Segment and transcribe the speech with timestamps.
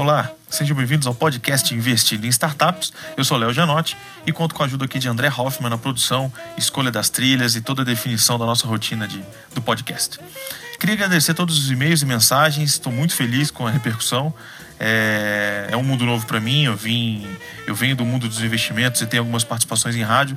[0.00, 2.90] Olá, sejam bem-vindos ao podcast Investindo em Startups.
[3.18, 6.32] Eu sou Léo Janotti e conto com a ajuda aqui de André Hoffman na produção,
[6.56, 9.22] escolha das trilhas e toda a definição da nossa rotina de,
[9.54, 10.18] do podcast.
[10.78, 14.32] Queria agradecer todos os e-mails e mensagens, estou muito feliz com a repercussão.
[14.82, 17.28] É, é um mundo novo para mim, eu vim,
[17.66, 20.34] eu venho do mundo dos investimentos e tenho algumas participações em rádio,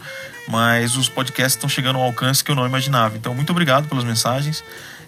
[0.50, 3.16] mas os podcasts estão chegando a um alcance que eu não imaginava.
[3.16, 4.62] Então, muito obrigado pelas mensagens.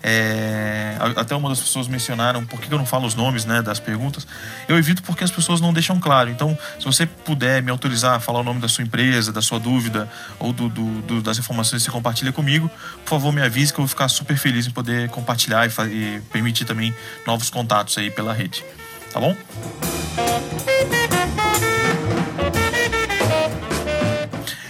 [0.08, 3.80] É, até uma das pessoas mencionaram por que eu não falo os nomes né, das
[3.80, 4.28] perguntas.
[4.68, 6.30] Eu evito porque as pessoas não deixam claro.
[6.30, 9.60] Então, se você puder me autorizar a falar o nome da sua empresa, da sua
[9.60, 12.70] dúvida ou do, do, do, das informações que você compartilha comigo,
[13.04, 16.22] por favor me avise que eu vou ficar super feliz em poder compartilhar e, e
[16.32, 16.94] permitir também
[17.26, 18.64] novos contatos aí pela rede.
[19.12, 19.36] Tá bom?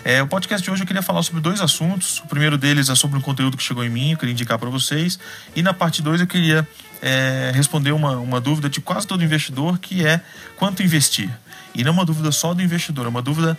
[0.08, 2.20] É, o podcast de hoje eu queria falar sobre dois assuntos.
[2.20, 4.70] O primeiro deles é sobre um conteúdo que chegou em mim, eu queria indicar para
[4.70, 5.18] vocês.
[5.56, 6.68] E na parte 2 eu queria
[7.02, 10.22] é, responder uma, uma dúvida de quase todo investidor, que é
[10.58, 11.28] quanto investir.
[11.74, 13.58] E não é uma dúvida só do investidor, é uma dúvida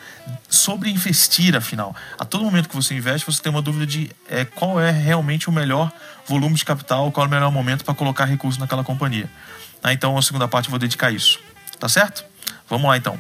[0.49, 1.97] sobre investir, afinal.
[2.17, 5.49] A todo momento que você investe, você tem uma dúvida de é, qual é realmente
[5.49, 5.91] o melhor
[6.29, 9.29] volume de capital, qual é o melhor momento para colocar recursos naquela companhia.
[9.83, 11.41] Ah, então, a segunda parte eu vou dedicar a isso.
[11.81, 12.25] Tá certo?
[12.69, 13.19] Vamos lá, então.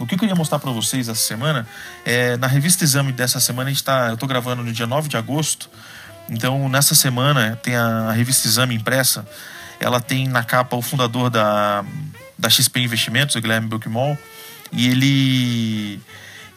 [0.00, 1.68] O que eu queria mostrar para vocês essa semana
[2.06, 5.10] é na revista Exame dessa semana a gente tá, eu estou gravando no dia 9
[5.10, 5.68] de agosto.
[6.26, 9.26] Então, nessa semana tem a, a revista Exame impressa.
[9.78, 11.84] Ela tem na capa o fundador da,
[12.38, 14.16] da XP Investimentos, o Guilherme Buckmall,
[14.72, 16.00] e ele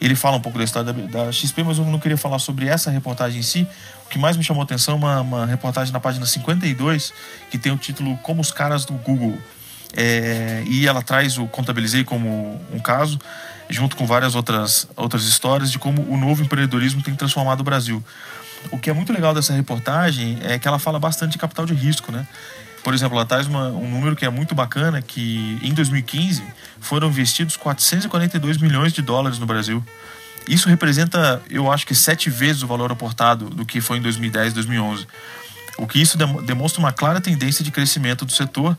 [0.00, 2.66] ele fala um pouco da história da, da, XP, mas eu não queria falar sobre
[2.66, 3.68] essa reportagem em si.
[4.06, 7.12] O que mais me chamou a atenção é uma, uma reportagem na página 52
[7.50, 9.38] que tem o título Como os caras do Google
[9.96, 13.18] é, e ela traz o Contabilizei como um caso,
[13.68, 18.02] junto com várias outras, outras histórias de como o novo empreendedorismo tem transformado o Brasil.
[18.70, 21.74] O que é muito legal dessa reportagem é que ela fala bastante de capital de
[21.74, 22.26] risco, né?
[22.82, 26.42] Por exemplo, ela traz uma, um número que é muito bacana, que em 2015
[26.80, 29.82] foram investidos 442 milhões de dólares no Brasil.
[30.46, 34.52] Isso representa, eu acho que sete vezes o valor aportado do que foi em 2010
[34.52, 35.06] 2011.
[35.78, 38.76] O que isso demonstra uma clara tendência de crescimento do setor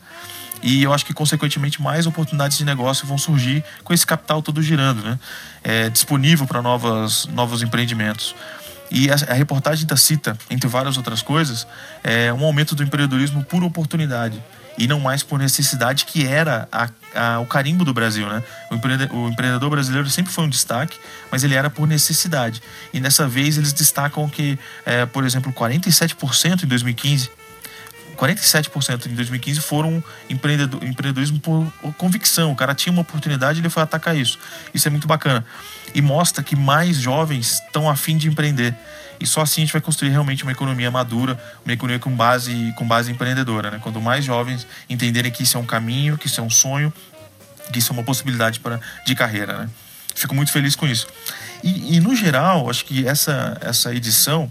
[0.62, 4.62] e eu acho que, consequentemente, mais oportunidades de negócio vão surgir com esse capital todo
[4.62, 5.18] girando, né?
[5.62, 8.34] É, disponível para novos empreendimentos.
[8.90, 11.66] E a, reportagem da cita, entre várias outras coisas,
[12.02, 14.42] é um aumento do empreendedorismo por oportunidade
[14.78, 18.28] e não mais por necessidade, que era a, a, o carimbo do Brasil.
[18.28, 18.42] Né?
[18.70, 20.98] O, empreendedor, o empreendedor brasileiro sempre foi um destaque,
[21.30, 22.62] mas ele era por necessidade.
[22.92, 27.30] E dessa vez eles destacam que, é, por exemplo, 47% em 2015
[28.16, 32.52] 47% em 2015 foram empreendedor, empreendedorismo por convicção.
[32.52, 34.38] O cara tinha uma oportunidade e ele foi atacar isso.
[34.74, 35.44] Isso é muito bacana.
[35.94, 38.74] E mostra que mais jovens estão afim de empreender.
[39.20, 42.72] E só assim a gente vai construir realmente uma economia madura, uma economia com base,
[42.76, 43.70] com base empreendedora.
[43.70, 43.78] Né?
[43.80, 46.92] Quando mais jovens entenderem que isso é um caminho, que isso é um sonho,
[47.72, 49.58] que isso é uma possibilidade para, de carreira.
[49.58, 49.70] Né?
[50.14, 51.06] Fico muito feliz com isso.
[51.62, 54.50] E, e no geral, acho que essa, essa edição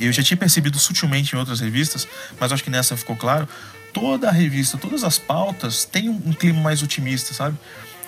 [0.00, 2.06] eu já tinha percebido sutilmente em outras revistas,
[2.38, 3.48] mas acho que nessa ficou claro.
[3.92, 7.56] Toda a revista, todas as pautas têm um, clima mais otimista, sabe?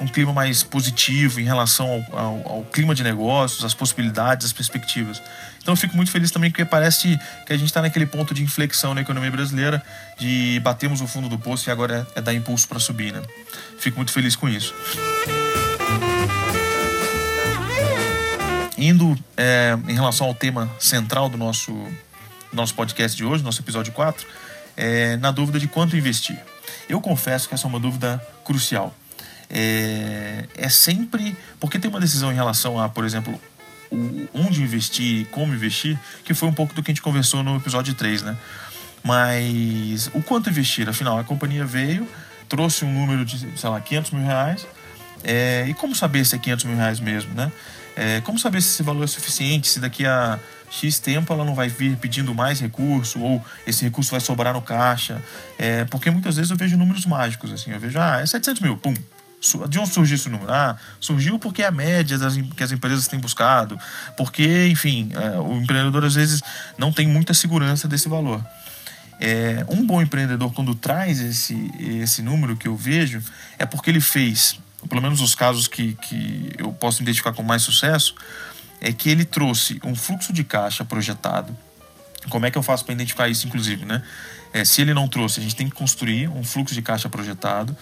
[0.00, 4.52] Um clima mais positivo em relação ao, ao, ao clima de negócios, as possibilidades, as
[4.52, 5.20] perspectivas.
[5.60, 8.42] Então eu fico muito feliz também porque parece que a gente está naquele ponto de
[8.42, 9.82] inflexão na economia brasileira,
[10.18, 13.22] de batemos o fundo do poço e agora é, é dar impulso para subir, né?
[13.78, 14.74] Fico muito feliz com isso.
[18.80, 21.86] Indo é, em relação ao tema central do nosso,
[22.50, 24.26] nosso podcast de hoje, nosso episódio 4,
[24.74, 26.38] é, na dúvida de quanto investir.
[26.88, 28.94] Eu confesso que essa é uma dúvida crucial.
[29.50, 31.36] É, é sempre.
[31.60, 33.38] Porque tem uma decisão em relação a, por exemplo,
[33.90, 37.42] o, onde investir e como investir, que foi um pouco do que a gente conversou
[37.42, 38.34] no episódio 3, né?
[39.04, 40.88] Mas o quanto investir?
[40.88, 42.08] Afinal, a companhia veio,
[42.48, 44.66] trouxe um número de, sei lá, 500 mil reais.
[45.22, 47.52] É, e como saber se é 500 mil reais mesmo, né?
[48.02, 50.38] É, como saber se esse valor é suficiente, se daqui a
[50.70, 54.62] X tempo ela não vai vir pedindo mais recurso ou esse recurso vai sobrar no
[54.62, 55.22] caixa?
[55.58, 58.78] É, porque muitas vezes eu vejo números mágicos, assim, eu vejo, ah, é 700 mil,
[58.78, 58.94] pum.
[59.68, 60.50] De onde surgiu esse número?
[60.50, 63.78] Ah, surgiu porque é a média das, que as empresas têm buscado,
[64.16, 66.40] porque, enfim, é, o empreendedor às vezes
[66.78, 68.42] não tem muita segurança desse valor.
[69.20, 73.22] É, um bom empreendedor, quando traz esse, esse número que eu vejo,
[73.58, 74.58] é porque ele fez
[74.88, 78.14] pelo menos os casos que, que eu posso identificar com mais sucesso,
[78.80, 81.56] é que ele trouxe um fluxo de caixa projetado.
[82.28, 84.02] Como é que eu faço para identificar isso, inclusive, né?
[84.52, 87.76] É, se ele não trouxe, a gente tem que construir um fluxo de caixa projetado.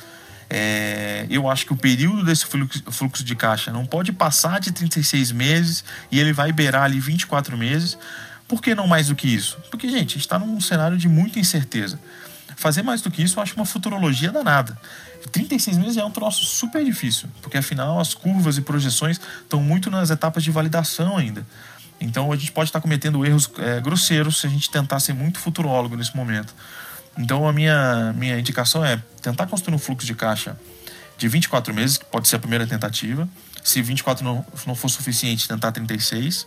[0.50, 5.32] É, eu acho que o período desse fluxo, de caixa não pode passar de 36
[5.32, 7.98] meses e ele vai beirar ali 24 meses.
[8.46, 9.58] Por que não mais do que isso?
[9.70, 11.98] Porque, gente, a gente está num cenário de muita incerteza.
[12.58, 14.76] Fazer mais do que isso eu acho uma futurologia danada.
[15.30, 19.88] 36 meses é um troço super difícil, porque afinal as curvas e projeções estão muito
[19.92, 21.46] nas etapas de validação ainda.
[22.00, 25.38] Então a gente pode estar cometendo erros é, grosseiros se a gente tentar ser muito
[25.38, 26.52] futurólogo nesse momento.
[27.16, 30.58] Então a minha, minha indicação é tentar construir um fluxo de caixa
[31.16, 33.28] de 24 meses, que pode ser a primeira tentativa.
[33.68, 36.46] Se 24 não, não for suficiente, tentar 36.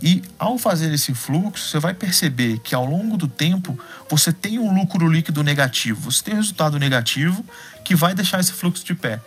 [0.00, 3.76] E ao fazer esse fluxo, você vai perceber que ao longo do tempo
[4.08, 7.44] você tem um lucro líquido negativo, você tem um resultado negativo
[7.84, 9.20] que vai deixar esse fluxo de pé.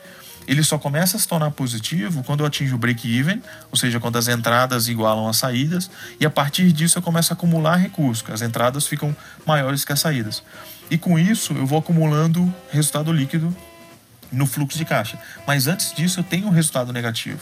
[0.47, 4.17] Ele só começa a se tornar positivo quando eu atinjo o break-even, ou seja, quando
[4.17, 8.41] as entradas igualam as saídas, e a partir disso eu começo a acumular recursos, as
[8.41, 9.13] entradas ficam
[9.45, 10.41] maiores que as saídas.
[10.89, 13.53] E com isso eu vou acumulando resultado líquido
[14.31, 15.17] no fluxo de caixa.
[15.45, 17.39] Mas antes disso eu tenho um resultado negativo.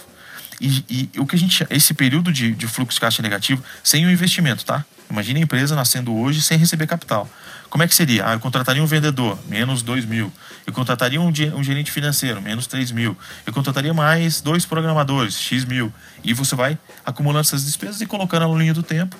[0.62, 4.06] E, e o que a gente esse período de, de fluxo de caixa negativo sem
[4.06, 4.86] o investimento, tá?
[5.10, 7.30] Imagina a empresa nascendo hoje sem receber capital.
[7.70, 8.28] Como é que seria?
[8.28, 10.32] Ah, eu contrataria um vendedor, menos 2 mil.
[10.66, 13.18] Eu contrataria um, um gerente financeiro, menos 3 mil.
[13.46, 15.92] Eu contrataria mais dois programadores, X mil.
[16.24, 19.18] E você vai acumulando essas despesas e colocando na linha do tempo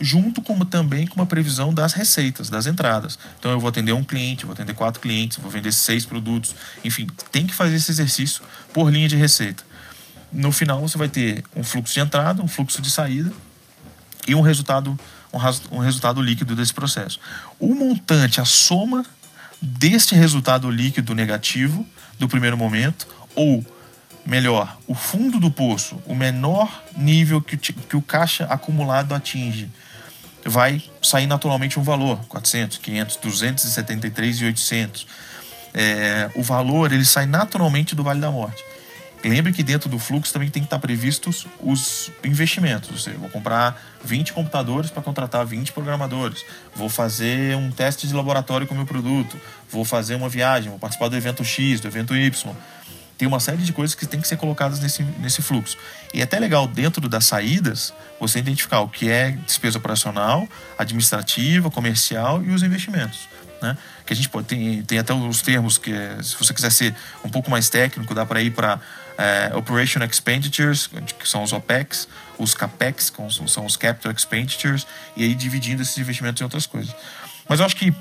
[0.00, 3.18] junto como também com uma previsão das receitas, das entradas.
[3.38, 7.06] Então eu vou atender um cliente, vou atender quatro clientes, vou vender seis produtos, enfim,
[7.30, 8.42] tem que fazer esse exercício
[8.72, 9.62] por linha de receita.
[10.32, 13.30] No final você vai ter um fluxo de entrada, um fluxo de saída
[14.26, 14.98] e um resultado
[15.70, 17.20] um, resultado líquido desse processo.
[17.58, 19.04] O montante, a soma
[19.60, 21.86] deste resultado líquido negativo
[22.18, 23.64] do primeiro momento ou
[24.24, 29.70] melhor, o fundo do poço, o menor nível que, que o caixa acumulado atinge
[30.44, 35.06] vai sair naturalmente um valor, 400, 500, 273 e 800.
[35.72, 38.64] É, o valor ele sai naturalmente do Vale da Morte.
[39.22, 42.90] Lembre que dentro do fluxo também tem que estar previstos os investimentos.
[42.90, 46.42] Ou seja, vou comprar 20 computadores para contratar 20 programadores.
[46.74, 49.38] Vou fazer um teste de laboratório com o meu produto.
[49.70, 52.56] Vou fazer uma viagem, vou participar do evento X, do evento Y
[53.20, 55.76] tem uma série de coisas que tem que ser colocadas nesse, nesse fluxo.
[56.14, 61.70] E é até legal, dentro das saídas, você identificar o que é despesa operacional, administrativa,
[61.70, 63.28] comercial e os investimentos.
[63.60, 63.76] Né?
[64.06, 67.28] Que a gente pode, tem, tem até os termos que, se você quiser ser um
[67.28, 68.80] pouco mais técnico, dá para ir para
[69.18, 72.08] é, Operation Expenditures, que são os OPEX,
[72.38, 76.96] os CAPEX, que são os Capital Expenditures, e aí dividindo esses investimentos em outras coisas.
[77.46, 77.92] Mas eu acho que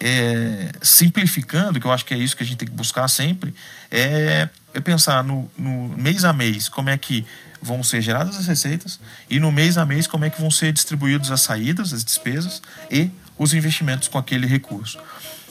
[0.00, 3.54] é, simplificando, que eu acho que é isso que a gente tem que buscar sempre,
[3.90, 7.24] é, é pensar no, no, mês a mês como é que
[7.62, 9.00] vão ser geradas as receitas
[9.30, 12.60] e no mês a mês como é que vão ser distribuídas as saídas, as despesas
[12.90, 14.98] e os investimentos com aquele recurso.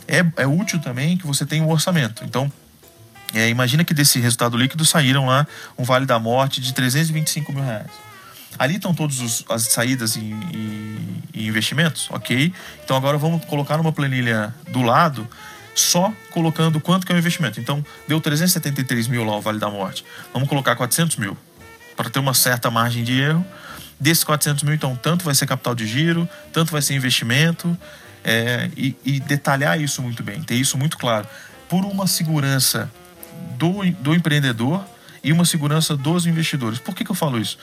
[0.07, 2.23] É, é útil também que você tenha um orçamento.
[2.23, 2.51] Então,
[3.33, 5.47] é, imagina que desse resultado líquido saíram lá
[5.77, 7.91] um vale da morte de 325 mil reais.
[8.57, 12.53] Ali estão todas as saídas e, e, e, investimentos, ok?
[12.83, 15.27] Então agora vamos colocar numa planilha do lado,
[15.75, 17.59] só colocando quanto que é o investimento.
[17.59, 20.05] Então deu 373 mil lá o Vale da Morte.
[20.33, 21.37] Vamos colocar 400 mil
[21.95, 23.45] para ter uma certa margem de erro.
[23.99, 27.77] Desses 400 mil, então, tanto vai ser capital de giro, tanto vai ser investimento,
[28.23, 31.27] é, e, e detalhar isso muito bem, ter isso muito claro,
[31.69, 32.91] por uma segurança
[33.57, 34.83] do, do empreendedor
[35.23, 36.79] e uma segurança dos investidores.
[36.79, 37.57] Por que, que eu falo isso?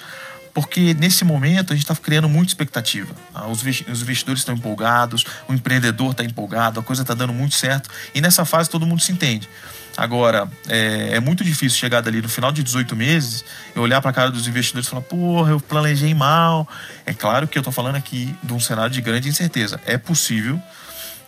[0.53, 3.15] Porque nesse momento a gente está criando muita expectativa.
[3.35, 7.89] Ah, os investidores estão empolgados, o empreendedor está empolgado, a coisa está dando muito certo
[8.15, 9.49] e nessa fase todo mundo se entende.
[9.97, 14.11] Agora, é, é, muito difícil chegar dali no final de 18 meses e olhar para
[14.11, 16.67] a cara dos investidores e falar: porra, eu planejei mal.
[17.05, 19.81] É claro que eu estou falando aqui de um cenário de grande incerteza.
[19.85, 20.61] É possível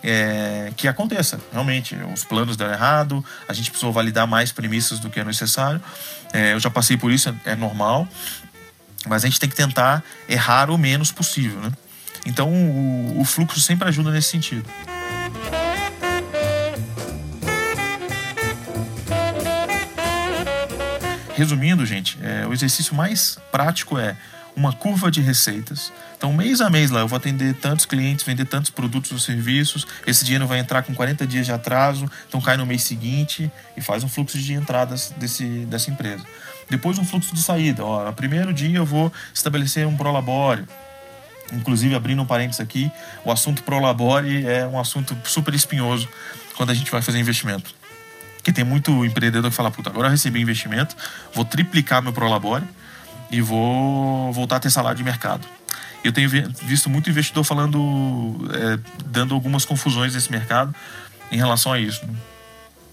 [0.02, 1.96] é, que aconteça, realmente.
[2.14, 5.80] Os planos deram errado, a gente precisou validar mais premissas do que é necessário.
[6.32, 8.08] É, eu já passei por isso, é normal.
[9.06, 11.72] Mas a gente tem que tentar errar o menos possível, né?
[12.24, 14.68] Então o, o fluxo sempre ajuda nesse sentido.
[21.34, 24.16] Resumindo, gente, é, o exercício mais prático é
[24.54, 25.92] uma curva de receitas.
[26.16, 29.86] Então, mês a mês lá, eu vou atender tantos clientes, vender tantos produtos ou serviços.
[30.06, 33.80] Esse dinheiro vai entrar com 40 dias de atraso, então cai no mês seguinte e
[33.80, 36.24] faz um fluxo de entradas desse, dessa empresa.
[36.68, 37.84] Depois um fluxo de saída.
[37.84, 40.64] Ó, no primeiro dia eu vou estabelecer um prolabore.
[41.52, 42.90] Inclusive, abrindo um parênteses aqui,
[43.24, 46.08] o assunto prolabore é um assunto super espinhoso
[46.56, 47.74] quando a gente vai fazer investimento.
[48.42, 50.96] Que tem muito empreendedor que fala, puta, agora eu recebi investimento,
[51.34, 52.64] vou triplicar meu prolabore
[53.30, 55.46] e vou voltar a ter salário de mercado.
[56.02, 60.74] Eu tenho visto muito investidor falando, é, dando algumas confusões nesse mercado
[61.30, 62.04] em relação a isso.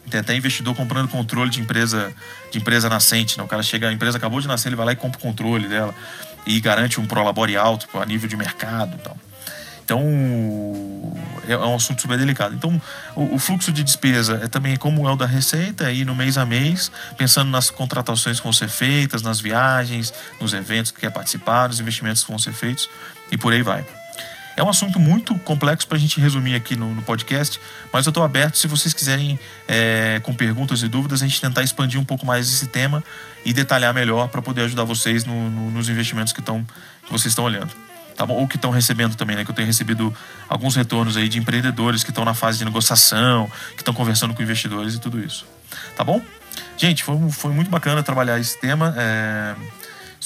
[0.09, 2.13] Tem até investidor comprando controle de empresa
[2.51, 3.37] de empresa nascente.
[3.37, 3.43] Né?
[3.43, 5.67] O cara chega, a empresa acabou de nascer, ele vai lá e compra o controle
[5.67, 5.93] dela
[6.45, 9.17] e garante um prolabore alto a nível de mercado e tal.
[9.83, 10.03] Então,
[11.47, 12.53] é um assunto super delicado.
[12.53, 12.79] Então,
[13.15, 16.37] o, o, fluxo de despesa é também como é o da receita, aí no mês
[16.37, 21.09] a mês, pensando nas contratações que vão ser feitas, nas viagens, nos eventos que quer
[21.09, 22.87] participar, nos investimentos que vão ser feitos
[23.31, 23.83] e por aí vai.
[24.59, 27.61] É um assunto muito complexo para a gente resumir aqui no, no, podcast,
[27.93, 31.63] mas eu estou aberto se vocês quiserem, é, com perguntas e dúvidas, a gente tentar
[31.63, 33.01] expandir um pouco mais esse tema
[33.45, 36.65] e detalhar melhor para poder ajudar vocês no, no, nos investimentos que, tão,
[37.05, 37.71] que vocês estão olhando
[38.17, 38.33] tá bom?
[38.33, 39.45] Ou que estão recebendo também, né?
[39.45, 40.13] Que eu tenho recebido
[40.49, 44.43] alguns retornos aí de empreendedores que estão na fase de negociação, que estão conversando com
[44.43, 45.45] investidores e tudo isso.
[45.95, 46.21] Tá bom?
[46.75, 48.93] Gente, foi, foi muito bacana trabalhar esse tema.
[48.97, 49.55] É...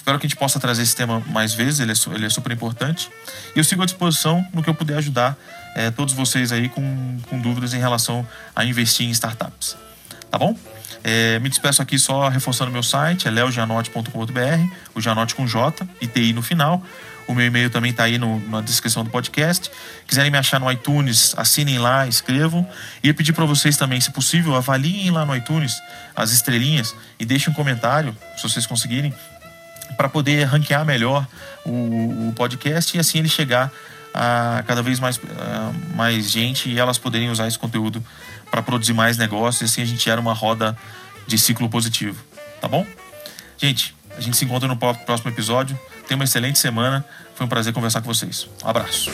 [0.03, 2.51] Espero que a gente possa trazer esse tema mais vezes, ele é, ele é super
[2.51, 3.09] importante.
[3.55, 5.37] E eu sigo à disposição no que eu puder ajudar
[5.73, 9.77] é, todos vocês aí com, com dúvidas em relação a investir em startups.
[10.29, 10.57] Tá bom?
[11.05, 16.33] É, me despeço aqui só reforçando meu site, é o Janote com J e TI
[16.33, 16.83] no final.
[17.25, 19.71] O meu e-mail também está aí no, na descrição do podcast.
[20.05, 22.67] Quiserem me achar no iTunes, assinem lá, escrevam.
[23.01, 25.81] E pedir para vocês também, se possível, avaliem lá no iTunes
[26.15, 29.13] as estrelinhas e deixem um comentário, se vocês conseguirem,
[29.97, 31.27] para poder ranquear melhor
[31.65, 33.71] o, o, podcast e assim ele chegar
[34.13, 38.03] a cada vez mais, a mais gente e elas poderem usar esse conteúdo
[38.51, 40.77] para produzir mais negócios e assim a gente gera uma roda
[41.27, 42.23] de ciclo positivo.
[42.61, 42.85] Tá bom?
[43.57, 45.77] Gente, a gente se encontra no próximo episódio.
[46.07, 47.03] Tenha uma excelente semana.
[47.35, 48.47] Foi um prazer conversar com vocês.
[48.63, 49.11] Um abraço.